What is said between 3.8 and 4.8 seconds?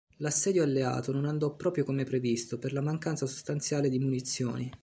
di munizioni.